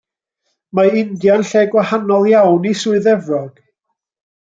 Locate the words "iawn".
2.33-2.69